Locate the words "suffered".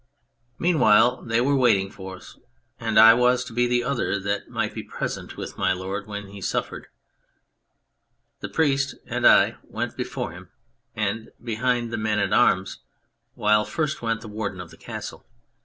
6.41-6.87